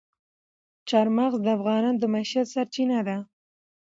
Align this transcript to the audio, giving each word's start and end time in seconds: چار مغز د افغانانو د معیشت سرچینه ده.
چار 0.89 1.07
مغز 1.17 1.39
د 1.43 1.47
افغانانو 1.57 1.99
د 2.01 2.03
معیشت 2.13 2.47
سرچینه 2.53 2.99
ده. 3.07 3.17